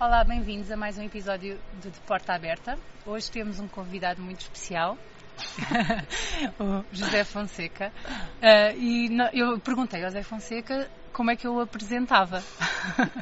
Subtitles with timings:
[0.00, 2.76] Olá, bem-vindos a mais um episódio de, de Porta Aberta.
[3.06, 4.98] Hoje temos um convidado muito especial,
[6.58, 7.92] o José Fonseca.
[8.42, 12.42] Uh, e no, eu perguntei ao José Fonseca como é que eu o apresentava.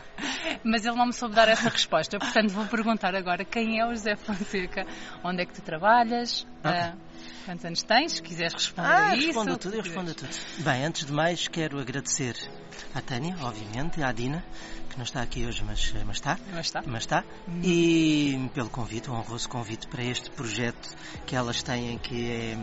[0.65, 3.91] Mas ele não me soube dar essa resposta, portanto vou perguntar agora quem é o
[3.91, 4.87] José Fonseca,
[5.23, 6.97] onde é que tu trabalhas, uh,
[7.45, 9.27] quantos anos tens, se quiseres responder ah, a isso.
[9.27, 10.31] respondo tudo, eu respondo a tudo.
[10.59, 12.35] Bem, antes de mais quero agradecer
[12.95, 14.45] à Tânia, obviamente, à Dina,
[14.89, 16.39] que não está aqui hoje, mas, mas está.
[16.53, 16.83] Mas está.
[16.87, 17.25] Mas está.
[17.47, 17.61] Uhum.
[17.63, 20.97] E pelo convite, um honroso convite para este projeto
[21.27, 22.57] que elas têm, que, é,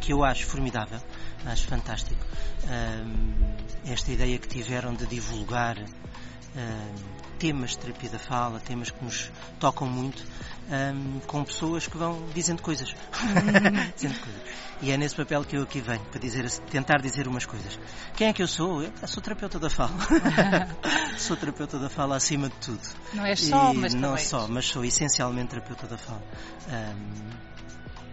[0.00, 1.00] que eu acho formidável,
[1.46, 2.20] acho fantástico.
[2.64, 9.04] Um, esta ideia que tiveram de divulgar um, temas de terapia da fala, temas que
[9.04, 10.24] nos tocam muito,
[10.70, 12.94] um, com pessoas que vão dizendo coisas.
[13.94, 14.42] dizendo coisas.
[14.82, 17.78] E é nesse papel que eu aqui venho, para dizer, tentar dizer umas coisas.
[18.16, 18.82] Quem é que eu sou?
[18.82, 19.92] Eu sou terapeuta da fala.
[21.16, 22.82] sou terapeuta da fala acima de tudo.
[23.12, 24.24] Não é só, e mas Não também.
[24.24, 26.22] só, mas sou essencialmente terapeuta da fala.
[26.68, 27.30] Um,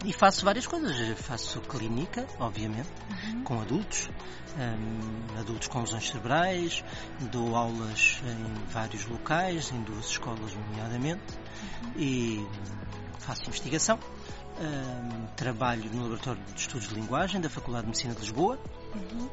[0.06, 1.20] e faço várias coisas.
[1.20, 3.44] Faço clínica, obviamente, uhum.
[3.44, 4.10] com adultos,
[4.58, 6.84] um, adultos com lesões cerebrais,
[7.32, 11.22] dou aulas em vários locais, em duas escolas, nomeadamente,
[11.84, 11.92] uhum.
[11.96, 12.48] e
[13.20, 14.00] faço investigação.
[14.60, 18.60] Um, trabalho no Laboratório de Estudos de Linguagem da Faculdade de Medicina de Lisboa.
[18.94, 19.30] Uhum.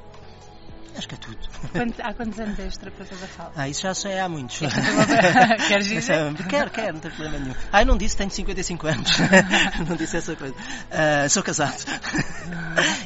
[0.97, 1.39] Acho que é tudo.
[1.73, 3.53] Quanto, há quantos anos és terapeuta da fala?
[3.57, 4.59] Ah, isso já sei há muitos.
[5.69, 6.35] Queres dizer?
[6.49, 7.55] Quero, quero, não tem problema nenhum.
[7.73, 9.11] Ah, não disse, tenho 55 anos.
[9.89, 10.55] não disse essa coisa.
[10.55, 11.77] Uh, sou casado.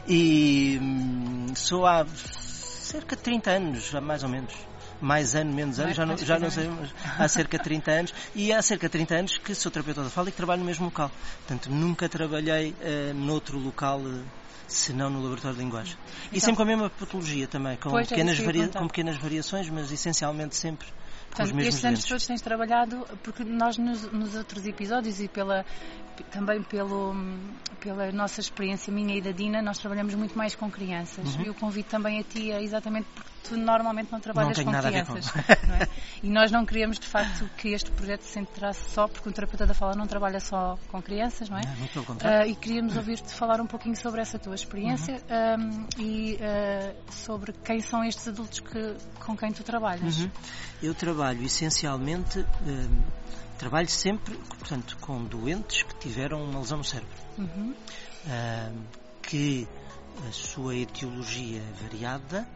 [0.06, 4.54] e hum, sou há cerca de 30 anos, mais ou menos
[5.02, 8.14] mais ano, menos ano, já não, já não sei, mas há cerca de 30 anos,
[8.36, 10.66] e há cerca de 30 anos que sou terapeuta da fala e que trabalho no
[10.66, 11.10] mesmo local.
[11.38, 14.24] Portanto, nunca trabalhei uh, noutro local uh,
[14.66, 15.96] senão no laboratório de linguagem.
[16.26, 19.68] Então, e sempre com a mesma patologia também, com, é pequenas, varia com pequenas variações,
[19.68, 20.88] mas essencialmente sempre
[21.34, 25.64] Portanto, estes anos todos tens trabalhado, porque nós nos, nos, outros episódios e pela,
[26.30, 27.14] também pelo,
[27.80, 31.34] pela nossa experiência minha e da Dina, nós trabalhamos muito mais com crianças.
[31.36, 31.44] Uhum.
[31.44, 34.80] E o convite também a ti é exatamente porque tu normalmente não trabalhas não com
[34.80, 35.30] crianças.
[35.30, 35.40] Com.
[35.72, 35.88] É?
[36.22, 39.66] E nós não queríamos de facto que este projeto se centrasse só, porque o terapeuta
[39.66, 41.62] da fala não trabalha só com crianças, não é?
[41.64, 42.46] Não, muito pelo contrário.
[42.46, 45.86] Uh, e queríamos ouvir-te falar um pouquinho sobre essa tua experiência uhum.
[45.86, 50.20] um, e uh, sobre quem são estes adultos que, com quem tu trabalhas.
[50.20, 50.30] Uhum.
[50.82, 53.02] Eu trabalho essencialmente, um,
[53.58, 57.16] trabalho sempre, portanto, com doentes que tiveram uma lesão no cérebro.
[57.38, 57.74] Uhum.
[58.26, 59.68] Um, que
[60.28, 62.46] a sua etiologia é variada,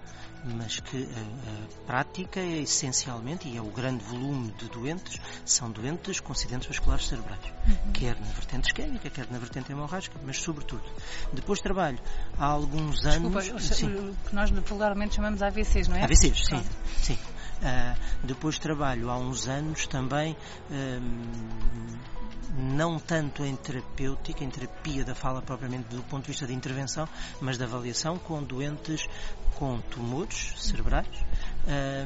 [0.44, 5.70] mas que a, a, prática é essencialmente, e é o grande volume de doentes, são
[5.70, 7.92] doentes com acidentes vasculares cerebrais, uhum.
[7.92, 10.84] quer na vertente isquémica, quer na vertente hemorrágica, mas sobretudo.
[11.32, 11.98] Depois trabalho
[12.38, 13.68] há alguns Desculpa, anos.
[13.68, 16.04] Desculpa, o que nós vulgarmente chamamos AVCs, não é?
[16.04, 16.64] AVCs, sim.
[17.02, 17.18] sim.
[17.56, 20.36] Uh, depois trabalho há uns anos também.
[22.58, 27.08] não tanto em terapêutica, em terapia da fala propriamente do ponto de vista de intervenção,
[27.40, 29.06] mas de avaliação com doentes
[29.56, 31.08] com tumores cerebrais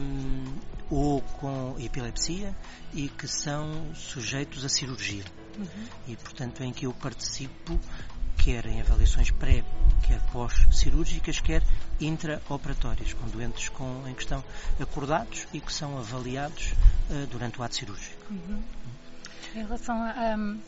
[0.00, 0.44] um,
[0.88, 2.56] ou com epilepsia
[2.94, 5.24] e que são sujeitos a cirurgia.
[5.58, 5.66] Uhum.
[6.08, 7.78] E, portanto, em que eu participo
[8.42, 9.62] quer em avaliações pré,
[10.02, 11.62] quer pós-cirúrgicas, quer
[12.00, 14.42] intraoperatórias, com doentes com, em questão
[14.80, 16.72] acordados e que são avaliados
[17.10, 18.24] uh, durante o ato cirúrgico.
[18.30, 18.62] Uhum.
[19.54, 20.58] Em relação a, um,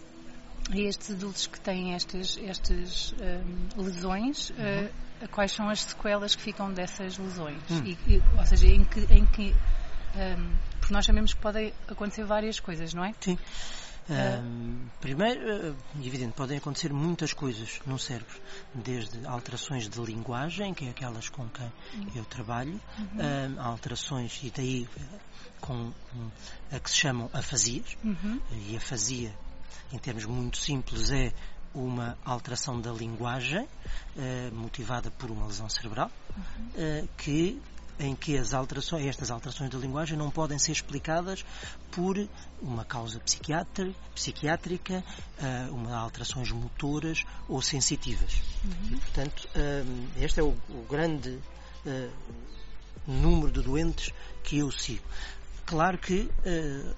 [0.71, 5.25] a, estes adultos que têm estas, estas um, lesões, uhum.
[5.25, 7.63] uh, quais são as sequelas que ficam dessas lesões?
[7.71, 7.87] Uhum.
[7.87, 9.01] E, e, ou seja, em que.
[9.11, 9.55] Em que
[10.15, 13.15] um, porque nós sabemos que podem acontecer várias coisas, não é?
[13.21, 13.39] Sim.
[14.11, 18.41] Um, primeiro, evidente, podem acontecer muitas coisas no cérebro,
[18.75, 21.71] desde alterações de linguagem, que é aquelas com quem
[22.15, 23.57] eu trabalho, uhum.
[23.57, 24.89] um, alterações, e daí
[25.61, 25.93] com
[26.73, 28.41] a que se chamam afasias, uhum.
[28.69, 29.33] e afasia,
[29.93, 31.33] em termos muito simples, é
[31.75, 37.05] uma alteração da linguagem uh, motivada por uma lesão cerebral uhum.
[37.05, 37.61] uh, que
[37.99, 41.45] em que as alterações, estas alterações da linguagem não podem ser explicadas
[41.91, 42.29] por
[42.61, 43.21] uma causa
[44.15, 45.05] psiquiátrica,
[45.39, 48.41] uh, uma alterações motoras ou sensitivas.
[48.65, 48.97] Uhum.
[48.97, 50.57] E, portanto, uh, este é o,
[50.89, 51.39] grande
[51.87, 52.13] uh,
[53.07, 54.13] número de doentes
[54.43, 55.05] que eu sigo.
[55.65, 56.95] Claro que uh,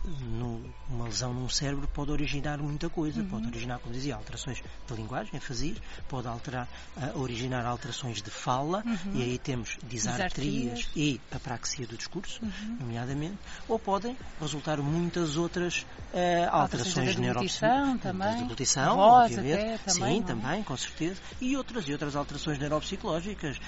[0.88, 3.28] uma lesão num cérebro pode originar muita coisa, uhum.
[3.28, 5.76] pode originar, como dizia, alterações de linguagem, fazer,
[6.08, 6.66] pode alterar,
[6.96, 9.14] uh, originar alterações de fala, uhum.
[9.14, 12.76] e aí temos disartrias e apraxia do discurso, uhum.
[12.80, 13.38] nomeadamente,
[13.68, 18.00] ou podem resultar muitas outras uh, alterações neuropsicológicas.
[18.02, 18.36] também.
[18.38, 19.60] deglutição, voz obviamente.
[19.60, 20.22] Até, também, Sim?
[20.22, 20.26] É?
[20.26, 21.20] também, com certeza.
[21.40, 23.60] E outras, e outras alterações neuropsicológicas,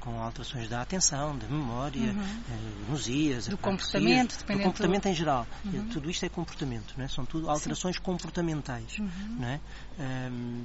[0.00, 5.46] com alterações da atenção, da memória, uh, do comportamento comportamento, do dependendo comportamento em geral.
[5.64, 5.88] Uhum.
[5.88, 7.08] Tudo isto é comportamento, não é?
[7.08, 8.02] são tudo alterações Sim.
[8.02, 8.98] comportamentais.
[8.98, 9.36] Uhum.
[9.38, 9.60] Não é?
[9.98, 10.64] Um,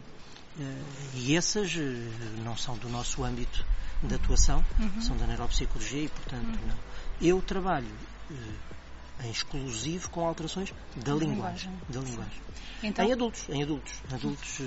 [0.57, 0.86] uh,
[1.16, 1.80] e essas uh,
[2.44, 3.66] não são do nosso âmbito
[4.04, 5.01] de atuação, uhum.
[5.01, 6.68] são da neuropsicologia e, portanto, uhum.
[6.68, 6.78] não.
[7.22, 7.94] Eu trabalho
[8.31, 11.69] uh, em exclusivo com alterações da linguagem.
[11.69, 11.72] linguagem.
[11.90, 12.42] Da linguagem.
[12.81, 13.94] Então, em adultos, em adultos.
[14.12, 14.62] Adultos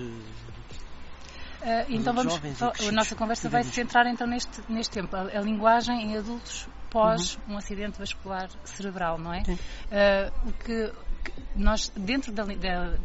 [1.62, 5.40] Uh, então vamos, a nossa conversa vai se centrar então neste, neste tempo, a, a
[5.40, 7.54] linguagem em adultos pós uhum.
[7.54, 9.40] um acidente vascular cerebral, não é?
[9.42, 10.92] Uh, o que,
[11.24, 12.98] que, nós dentro da, da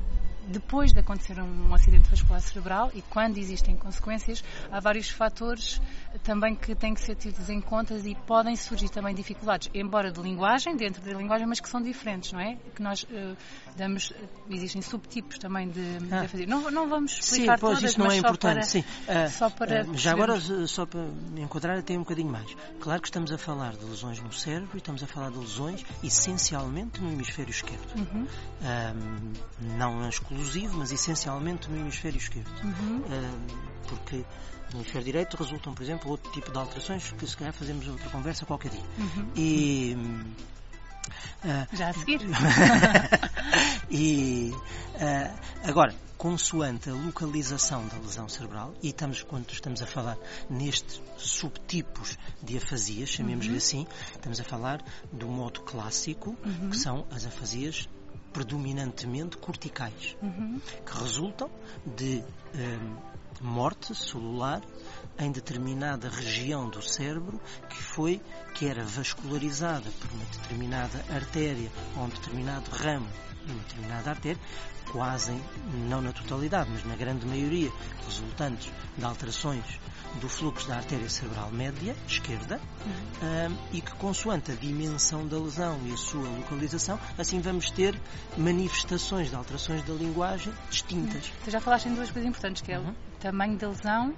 [0.48, 5.82] depois de acontecer um, acidente vascular cerebral e quando existem consequências, há vários fatores
[6.24, 10.22] também que têm que ser tidos em conta e podem surgir também dificuldades, embora de
[10.22, 12.58] linguagem, dentro da linguagem, mas que são diferentes, não é?
[12.74, 13.38] Que nós uh,
[13.76, 14.14] damos,
[14.50, 16.22] existem subtipos também de, ah.
[16.22, 16.48] de fazer.
[16.48, 18.54] Não, não vamos explicar Sim, pois todas, isso não é importante.
[18.56, 18.80] Para, Sim.
[18.80, 21.06] Uh, só para uh, já agora, só para
[21.38, 22.56] enquadrar até um bocadinho mais.
[22.80, 25.86] Claro que estamos a falar de lesões no cérebro e estamos a falar de lesões
[26.04, 27.88] essencialmente no hemisfério esquerdo.
[27.98, 28.28] Uhum.
[29.78, 30.00] não
[30.74, 32.52] mas essencialmente no hemisfério esquerdo.
[32.64, 33.04] Uhum.
[33.88, 34.26] porque
[34.74, 38.10] no hemisfério direito resultam, por exemplo, outro tipo de alterações que se calhar fazemos outra
[38.10, 38.84] conversa qualquer dia.
[38.98, 39.32] Uhum.
[39.36, 39.98] E.
[41.44, 42.20] Uh, Já a seguir.
[43.90, 50.18] e uh, agora, consoante a localização da lesão cerebral, e estamos, quando estamos a falar
[50.50, 53.58] nestes subtipos de afasias, chamemos-lhe uhum.
[53.58, 54.84] assim, estamos a falar
[55.14, 56.72] do modo clássico, uhum.
[56.72, 57.88] que são as afasias
[58.34, 60.60] predominantemente corticais, uhum.
[60.86, 61.50] que resultam
[61.86, 62.24] de
[62.56, 62.96] um,
[63.42, 64.62] morte celular
[65.20, 68.22] em determinada região do cérebro que foi
[68.54, 73.08] que era vascularizada por uma determinada artéria ou um determinado ramo
[73.48, 74.42] de uma determinada artéria,
[74.92, 75.34] quase
[75.88, 77.72] não na totalidade, mas na grande maioria,
[78.06, 79.64] resultantes de alterações
[80.22, 83.52] do fluxo da artéria cerebral média, esquerda, uhum.
[83.52, 88.00] um, e que, consoante a dimensão da lesão e a sua localização, assim vamos ter
[88.38, 91.28] manifestações de alterações da linguagem distintas.
[91.28, 91.36] Uhum.
[91.46, 92.92] Tu já falaste em duas coisas importantes, que é uhum.
[92.92, 94.16] o tamanho da lesão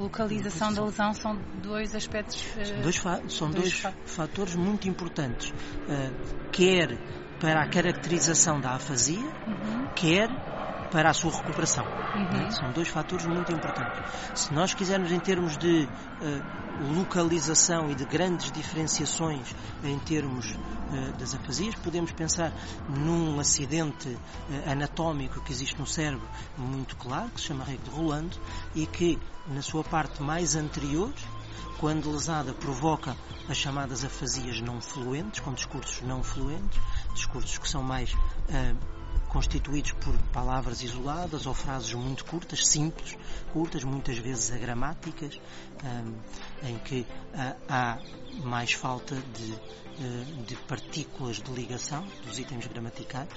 [0.00, 2.42] localização da lesão são dois aspectos.
[2.64, 2.96] São dois,
[3.28, 5.50] são dois, dois fatores muito importantes.
[5.50, 6.98] Uh, quer
[7.38, 9.88] para a caracterização da afasia, uhum.
[9.94, 10.28] quer
[10.90, 11.84] para a sua recuperação.
[12.14, 12.50] Uhum.
[12.50, 14.02] São dois fatores muito importantes.
[14.34, 19.54] Se nós quisermos, em termos de uh, localização e de grandes diferenciações
[19.84, 22.52] em termos uh, das afasias, podemos pensar
[22.88, 26.26] num acidente uh, anatómico que existe no cérebro
[26.58, 28.36] muito claro, que se chama rego de Rolando,
[28.74, 31.12] e que na sua parte mais anterior
[31.78, 33.16] quando lesada, provoca
[33.48, 36.78] as chamadas afasias não fluentes, com discursos não fluentes,
[37.14, 38.14] discursos que são mais
[39.30, 43.16] constituídos por palavras isoladas ou frases muito curtas, simples,
[43.52, 45.40] curtas, muitas vezes agramáticas,
[45.84, 47.98] um, em que uh, há
[48.42, 53.28] mais falta de, uh, de, partículas de ligação dos itens gramaticais,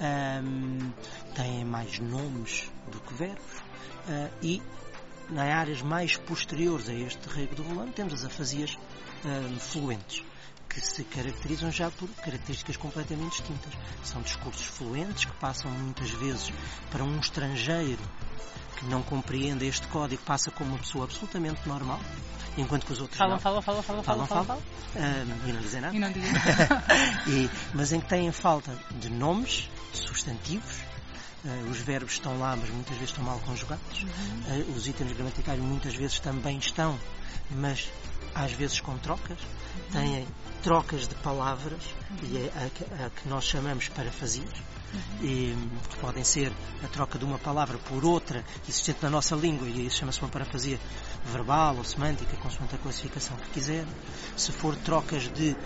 [0.00, 0.92] um,
[1.34, 3.58] têm mais nomes do que verbos
[4.08, 4.62] uh, e
[5.28, 8.76] nas áreas mais posteriores a este rego de volante temos as afasias
[9.60, 10.24] fluentes
[10.72, 13.72] que se caracterizam já por características completamente distintas.
[14.02, 16.50] São discursos fluentes que passam muitas vezes
[16.90, 18.00] para um estrangeiro
[18.78, 22.00] que não compreende este código, passa como uma pessoa absolutamente normal,
[22.56, 23.40] enquanto que os outros falam, não.
[23.40, 24.62] Falam, falam, falam, falam, falam, falam.
[24.96, 25.94] Uh, e não dizem nada.
[25.94, 26.84] E não dizem nada.
[27.28, 30.92] e, mas em que têm falta de nomes, substantivos,
[31.44, 34.04] Uh, os verbos estão lá, mas muitas vezes estão mal conjugados.
[34.04, 34.60] Uhum.
[34.60, 36.96] Uh, os itens gramaticais muitas vezes também estão,
[37.50, 37.90] mas
[38.34, 39.38] às vezes com trocas.
[39.90, 40.26] Têm
[40.62, 41.82] trocas de palavras,
[42.22, 44.52] e é a, a, que nós chamamos parafasias,
[44.94, 45.26] uhum.
[45.26, 45.56] e,
[45.88, 46.52] que podem ser
[46.84, 50.28] a troca de uma palavra por outra existente na nossa língua, e isso chama-se uma
[50.28, 50.78] parafasia
[51.26, 53.84] verbal ou semântica, consoante a classificação que quiser.
[54.36, 55.56] Se for trocas de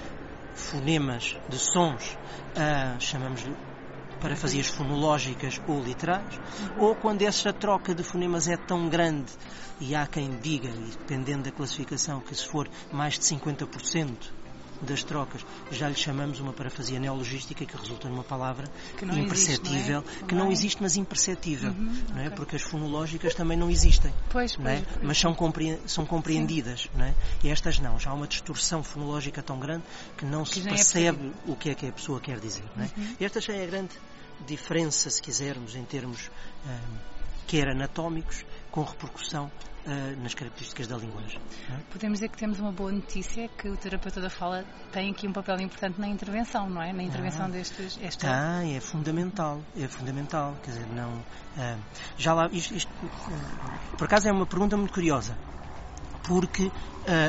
[0.54, 2.16] fonemas, de sons,
[2.56, 3.00] uh,
[4.26, 6.40] chamamos-lhe parafasias fonológicas ou literais,
[6.78, 9.32] ou quando essa troca de fonemas é tão grande
[9.80, 14.36] e há quem diga, dependendo da classificação, que se for mais de 50%
[14.82, 20.20] das trocas, já lhe chamamos uma parafasia neologística que resulta numa palavra que imperceptível, existe,
[20.20, 20.28] não é?
[20.28, 22.26] que não existe, mas imperceptível, uhum, não é?
[22.26, 22.36] Okay.
[22.36, 24.82] Porque as fonológicas também não existem, pois, não é?
[24.82, 27.14] pois, mas são, compre são compreendidas, não é?
[27.42, 29.84] E estas não, já há uma distorção fonológica tão grande
[30.16, 32.64] que não que se é percebe é o que é que a pessoa quer dizer,
[32.76, 32.90] não é?
[32.96, 33.16] Uhum.
[33.18, 33.94] E esta já é a grande
[34.46, 36.30] diferença, se quisermos, em termos
[36.66, 36.98] um,
[37.46, 39.50] quer anatómicos, com repercussão
[39.86, 41.40] uh, nas características da linguagem.
[41.70, 41.78] É?
[41.90, 45.32] Podemos dizer que temos uma boa notícia que o terapeuta da fala tem aqui um
[45.32, 46.92] papel importante na intervenção, não é?
[46.92, 47.98] Na intervenção ah, destes.
[48.02, 48.28] Esta...
[48.28, 50.56] Ah, é fundamental, é fundamental.
[50.62, 51.14] Quer dizer, não.
[51.56, 51.80] Uh,
[52.18, 55.36] já lá, isto, isto, uh, por acaso é uma pergunta muito curiosa
[56.26, 56.72] porque uh,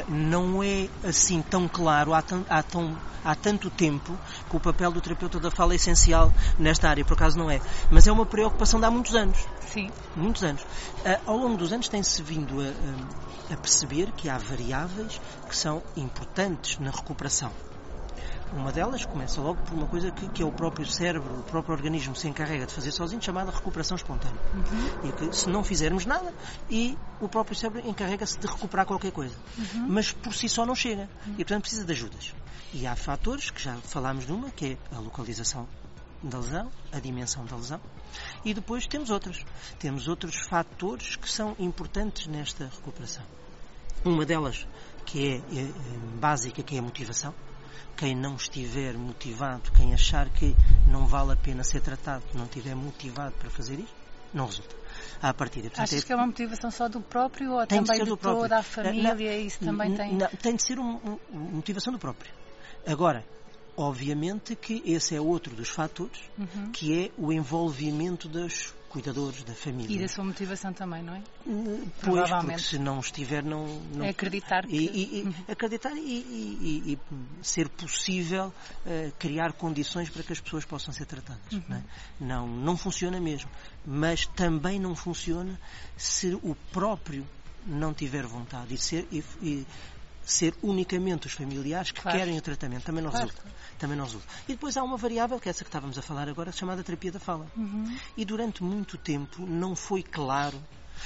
[0.10, 4.18] não é assim tão claro há, tão, há, tão, há tanto tempo
[4.50, 7.62] que o papel do terapeuta da fala é essencial nesta área, por acaso não é.
[7.92, 9.38] Mas é uma preocupação de há muitos anos.
[9.72, 9.90] Sim.
[10.16, 10.64] Muitos anos.
[10.64, 15.84] Uh, ao longo dos anos tem-se vindo a, a perceber que há variáveis que são
[15.96, 17.52] importantes na recuperação.
[18.54, 21.74] Uma delas começa logo por uma coisa que, que, é o próprio cérebro, o próprio
[21.76, 24.40] organismo se encarrega de fazer sozinho, chamada recuperação espontânea.
[24.54, 25.10] Uhum.
[25.10, 26.34] E que se não fizermos nada,
[26.70, 29.36] e o próprio cérebro encarrega-se de recuperar qualquer coisa.
[29.58, 29.88] Uhum.
[29.90, 31.10] Mas por si só não chega.
[31.26, 31.34] Uhum.
[31.34, 32.34] E portanto precisa de ajudas.
[32.74, 35.68] E há fatores, que já falámos numa, que é a localização
[36.24, 37.82] da lesão, a dimensão da lesão.
[38.46, 39.44] E depois temos outras.
[39.78, 43.24] Temos outros fatores que são importantes nesta recuperação.
[44.06, 44.66] Uma delas,
[45.06, 45.74] que é, é, é
[46.20, 47.34] básica, que é a motivação
[47.96, 50.56] quem não estiver motivado, quem achar que
[50.88, 53.94] não vale a pena ser tratado, não estiver motivado para fazer isso,
[54.34, 54.76] não resulta.
[55.22, 55.70] À partida.
[55.70, 56.06] Portanto, Achas é...
[56.06, 59.14] que é uma motivação só do próprio ou também de, de toda a família?
[59.14, 60.16] Não, isso também tem.
[60.16, 62.32] Não, tem de ser uma um, motivação do próprio.
[62.86, 63.26] Agora,
[63.76, 66.72] obviamente que esse é outro dos fatores, uhum.
[66.72, 69.96] que é o envolvimento das cuidadores, da família.
[69.96, 71.22] E da sua motivação também, não é?
[72.04, 73.66] Pois, porque se não estiver, não...
[73.94, 74.06] não...
[74.06, 74.76] É acreditar que...
[74.76, 75.34] E, e, uhum.
[75.48, 77.00] Acreditar e, e,
[77.42, 81.52] ser possível uh, criar condições para que as pessoas possam ser tratadas.
[81.52, 81.64] Uhum.
[81.68, 81.84] Não, é?
[82.20, 83.50] não, não funciona mesmo.
[83.86, 85.60] Mas também não funciona
[85.96, 87.26] se o próprio
[87.66, 89.66] não tiver vontade e ser, e,
[90.28, 92.18] ser unicamente os familiares que claro.
[92.18, 92.84] querem o tratamento.
[92.84, 93.28] Também não claro.
[93.28, 93.50] resulta.
[93.80, 94.26] Também não resulta.
[94.48, 97.12] E depois há uma variável, que é essa que estávamos a falar agora, chamada terapia
[97.12, 97.48] da fala.
[97.56, 97.98] Uhum.
[98.16, 100.62] E durante muito tempo não foi claro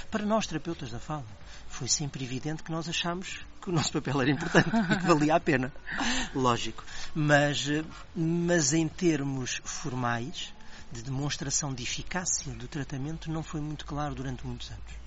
[0.10, 1.26] para nós, terapeutas da fala.
[1.68, 5.36] Foi sempre evidente que nós achámos que o nosso papel era importante e que valia
[5.36, 5.72] a pena.
[6.34, 6.84] Lógico.
[7.14, 7.68] Mas,
[8.16, 10.54] mas em termos formais,
[10.92, 15.01] de demonstração de eficácia do tratamento, não foi muito claro durante muitos anos.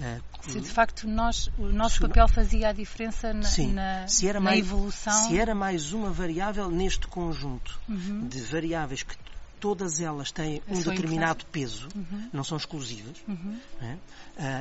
[0.00, 4.26] É, se de facto nós, o nosso papel fazia a diferença na, sim, na, se
[4.26, 5.28] era na mais, evolução.
[5.28, 8.26] Se era mais uma variável neste conjunto uhum.
[8.26, 9.14] de variáveis que
[9.60, 12.30] todas elas têm um determinado peso, uhum.
[12.32, 13.18] não são exclusivas.
[13.28, 13.60] Uhum.
[13.80, 13.98] Né?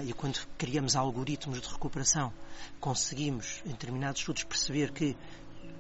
[0.06, 2.34] E quando criamos algoritmos de recuperação,
[2.82, 5.16] conseguimos, em determinados estudos, perceber que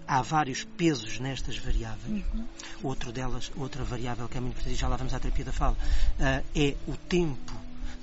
[0.08, 2.24] há vários pesos nestas variáveis.
[2.34, 2.48] Uhum.
[2.82, 5.74] Outro delas, outra variável que é muito importante, já lá vamos à terapia da fala,
[5.76, 7.54] uh, é o tempo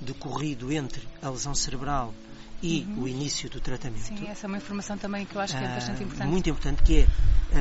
[0.01, 2.13] decorrido entre a lesão cerebral
[2.61, 3.03] e uhum.
[3.03, 4.05] o início do tratamento.
[4.05, 6.29] Sim, essa é uma informação também que eu acho que é bastante ah, importante.
[6.29, 7.03] Muito importante, que é,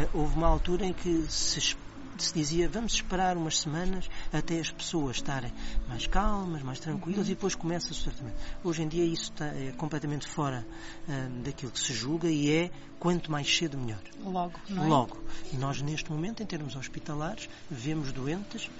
[0.04, 4.70] uh, houve uma altura em que se, se, dizia vamos esperar umas semanas até as
[4.70, 5.52] pessoas estarem
[5.86, 7.32] mais calmas, mais tranquilas uhum.
[7.32, 8.36] e depois começa o tratamento.
[8.64, 10.66] Hoje em dia isso está, é completamente fora
[11.08, 14.00] uh, daquilo que se julga e é quanto mais cedo melhor.
[14.24, 14.88] Logo, não é?
[14.88, 15.22] Logo.
[15.52, 18.70] E nós neste momento, em termos hospitalares, vemos doentes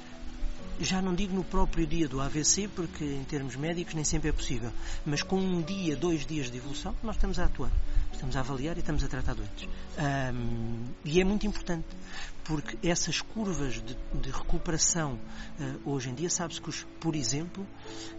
[0.81, 4.33] já não digo no próprio dia do AVC, porque em termos médicos nem sempre é
[4.33, 4.71] possível,
[5.05, 7.71] mas com um dia, dois dias de evolução, nós estamos a atuar,
[8.13, 9.69] estamos a avaliar e estamos a tratar doentes.
[9.99, 11.87] Um, e é muito importante,
[12.47, 17.67] porque essas curvas de, de recuperação uh, hoje em dia, sabe-se que, os, por exemplo,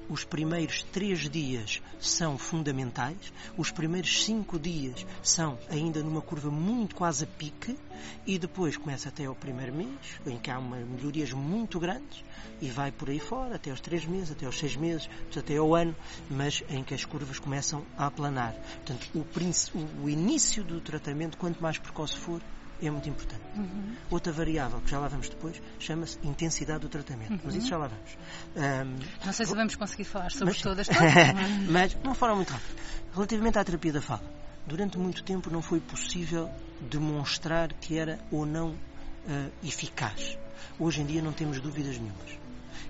[0.10, 6.96] os primeiros três dias são fundamentais, os primeiros cinco dias são ainda numa curva muito
[6.96, 7.77] quase a pique,
[8.25, 12.24] e depois começa até ao primeiro mês, em que há uma, melhorias muito grandes,
[12.62, 15.74] e vai por aí fora, até aos três meses, até aos seis meses, até ao
[15.74, 15.96] ano,
[16.29, 18.53] mas em que as curvas começam a aplanar.
[18.86, 22.41] Portanto, o, o início do tratamento, quanto mais precoce for,
[22.81, 23.41] é muito importante.
[23.55, 23.96] Uhum.
[24.10, 27.31] Outra variável, que já lá vamos depois, chama-se intensidade do tratamento.
[27.31, 27.39] Uhum.
[27.43, 28.17] Mas isso já lá vamos.
[28.55, 30.88] Um, Não sei se vamos conseguir falar sobre mas, todas.
[31.69, 32.81] mas, de uma forma muito rápida.
[33.13, 34.24] Relativamente à terapia da fala,
[34.65, 36.50] durante muito tempo não foi possível
[36.81, 40.38] demonstrar que era ou não uh, eficaz.
[40.79, 42.47] Hoje em dia não temos dúvidas nenhumas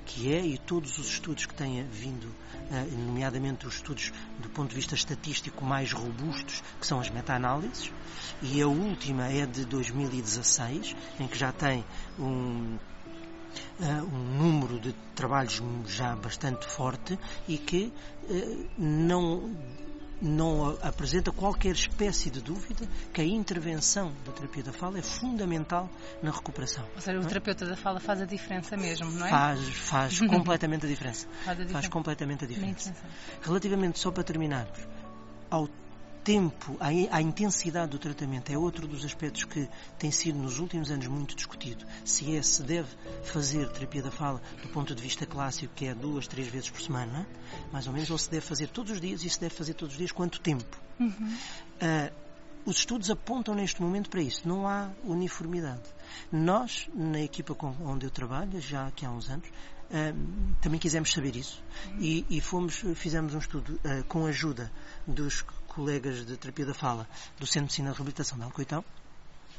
[0.08, 2.34] que é, e todos os estudos que têm vindo,
[2.72, 7.92] eh, nomeadamente os estudos do ponto de vista estatístico mais robustos, que são as meta-análises,
[8.42, 11.86] e a última é de 2016, em que já tem
[12.18, 12.78] um,
[13.80, 17.92] Uh, um número de trabalhos já bastante forte e que
[18.30, 19.56] uh, não
[20.22, 25.90] não apresenta qualquer espécie de dúvida que a intervenção da terapia da fala é fundamental
[26.22, 26.84] na recuperação.
[26.96, 27.26] Ou seja, o é?
[27.26, 29.30] terapeuta da fala faz a diferença mesmo, não é?
[29.30, 31.28] Faz, faz completamente a diferença.
[31.28, 31.74] Faz, a diferença.
[31.74, 32.96] faz completamente a diferença.
[33.42, 34.80] Relativamente, só para terminarmos,
[35.50, 35.68] ao
[36.28, 39.66] tempo, a, intensidade do tratamento é outro dos aspectos que
[39.98, 41.86] tem sido nos últimos anos muito discutido.
[42.04, 42.90] Se é, se deve
[43.24, 46.82] fazer terapia da fala do ponto de vista clássico, que é duas, três vezes por
[46.82, 47.26] semana,
[47.72, 49.94] mais ou menos, ou se deve fazer todos os dias e se deve fazer todos
[49.94, 50.78] os dias quanto tempo.
[51.00, 51.38] Uhum.
[51.82, 52.14] Uh,
[52.66, 54.46] os estudos apontam neste momento para isso.
[54.46, 55.84] Não há uniformidade.
[56.30, 61.10] Nós, na equipa com, onde eu trabalho, já aqui há uns anos, uh, também quisemos
[61.10, 61.64] saber isso
[62.02, 64.70] e, e, fomos, fizemos um estudo uh, com a ajuda
[65.08, 65.42] dos
[65.78, 67.08] colegas de terapia da fala
[67.40, 68.84] do Centro de Medicina de Reabilitação de Alcoitão,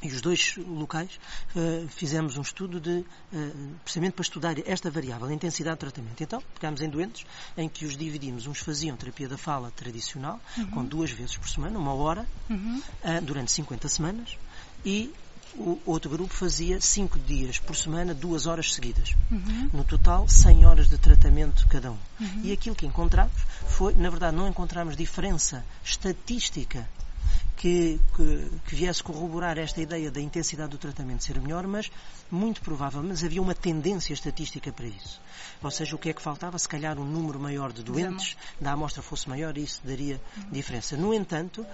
[0.02, 1.18] e os dois locais
[1.54, 6.20] uh, fizemos um estudo de, uh, precisamente para estudar esta variável, a intensidade de tratamento.
[6.20, 7.24] Então, pegámos em doentes
[7.56, 8.46] em que os dividimos.
[8.46, 10.70] Uns faziam terapia da fala tradicional, uhum.
[10.70, 12.82] com duas vezes por semana, uma hora, uhum.
[13.04, 14.36] uh, durante 50 semanas,
[14.84, 15.12] e
[15.56, 19.14] o outro grupo fazia 5 dias por semana, duas horas seguidas.
[19.30, 19.70] Uhum.
[19.72, 21.98] No total, 100 horas de tratamento cada um.
[22.20, 22.40] Uhum.
[22.44, 23.34] E aquilo que encontramos
[23.66, 26.88] foi, na verdade, não encontramos diferença estatística
[27.58, 31.90] que, que, que, viesse corroborar esta ideia da intensidade do tratamento ser melhor, mas
[32.30, 35.20] muito provável, mas havia uma tendência estatística para isso.
[35.60, 36.56] Ou seja, o que é que faltava?
[36.58, 40.20] Se calhar um número maior de doentes, da amostra fosse maior isso daria
[40.52, 40.96] diferença.
[40.96, 41.66] No entanto,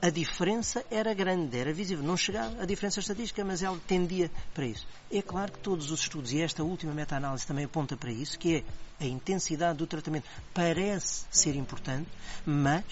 [0.00, 2.04] a diferença era grande, era visível.
[2.04, 4.86] Não chegava a diferença estatística, mas ela tendia para isso.
[5.10, 8.56] É claro que todos os estudos, e esta última meta-análise também aponta para isso, que
[8.56, 12.08] é a intensidade do tratamento parece ser importante,
[12.46, 12.84] mas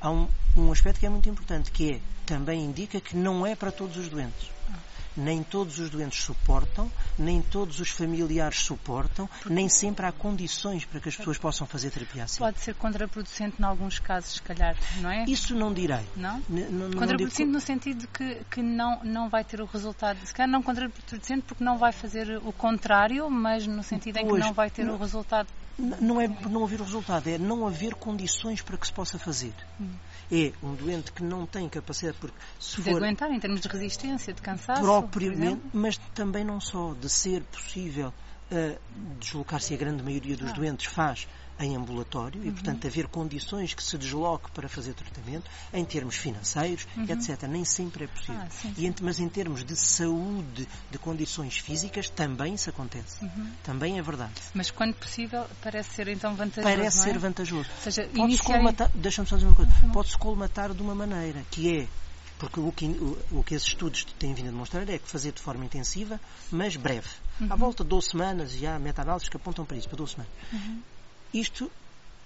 [0.00, 3.54] há um, um aspecto que é muito importante, que é, também indica que não é
[3.54, 4.54] para todos os doentes
[5.16, 11.00] nem todos os doentes suportam, nem todos os familiares suportam, nem sempre há condições para
[11.00, 12.38] que as pessoas possam fazer terapia assim.
[12.38, 15.24] Pode ser contraproducente em alguns casos, se calhar, não é?
[15.24, 16.04] Isso não direi.
[16.16, 16.40] Não?
[16.96, 20.18] contraproducente no sentido de que, que não, não vai ter o resultado.
[20.24, 24.34] Se calhar não contraproducente porque não vai fazer o contrário, mas no sentido pois, em
[24.34, 27.66] que não vai ter não, o resultado não é não haver o resultado, é não
[27.66, 29.52] haver condições para que se possa fazer.
[29.80, 29.90] Hum.
[30.30, 33.68] É um doente que não tem capacidade porque se de for aguentar em termos de
[33.68, 38.12] resistência, de cansaço, propriamente, mas também não só de ser possível
[38.50, 38.78] uh,
[39.18, 40.52] deslocar-se a grande maioria dos ah.
[40.52, 41.26] doentes faz
[41.58, 42.48] em ambulatório uhum.
[42.48, 47.04] e, portanto, haver condições que se desloque para fazer tratamento, em termos financeiros, uhum.
[47.04, 47.44] etc.
[47.44, 48.40] Nem sempre é possível.
[48.40, 48.86] Ah, sim, sim.
[48.86, 53.24] Em, mas em termos de saúde, de condições físicas, também isso acontece.
[53.24, 53.52] Uhum.
[53.62, 54.32] Também é verdade.
[54.52, 56.74] Mas quando possível, parece ser então vantajoso.
[56.74, 57.02] Parece é?
[57.02, 57.68] ser vantajoso.
[57.76, 58.56] Ou seja, Pode-se iniciar...
[58.56, 61.88] colmatar, deixa-me só dizer uma coisa, pode-se colmatar de uma maneira que é
[62.38, 65.32] porque o que, o, o que esses estudos têm vindo a demonstrar é que fazer
[65.32, 67.08] de forma intensiva, mas breve.
[67.40, 67.52] Uhum.
[67.52, 70.32] À volta de 12 semanas, e há meta-análises que apontam para isso, para 12 semanas.
[70.52, 70.82] Uhum.
[71.32, 71.70] Isto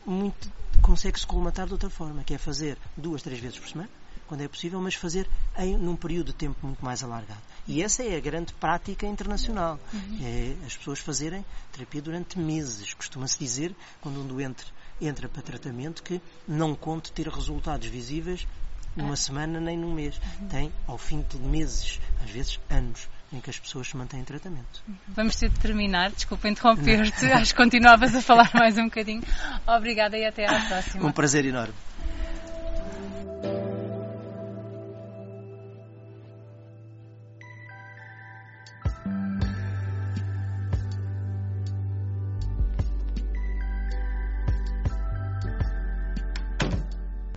[0.07, 3.91] muito consegue-se colmatar de outra forma, que é fazer duas, três vezes por semana,
[4.27, 7.41] quando é possível, mas fazer em num período de tempo muito mais alargado.
[7.67, 9.79] E essa é a grande prática internacional.
[9.93, 10.19] Uhum.
[10.23, 12.93] É as pessoas fazerem terapia durante meses.
[12.95, 14.67] Costuma-se dizer, quando um doente
[15.01, 18.47] entra para tratamento, que não conte ter resultados visíveis
[18.97, 19.17] numa é.
[19.17, 20.21] semana nem num mês.
[20.41, 20.49] Uhum.
[20.49, 24.25] Tem ao fim de meses, às vezes anos em que as pessoas se mantêm em
[24.25, 24.83] tratamento.
[25.09, 29.23] Vamos ter de terminar, desculpa interromper-te, acho que continuavas a falar mais um bocadinho.
[29.67, 31.07] Obrigada e até à próxima.
[31.07, 31.75] Um prazer enorme.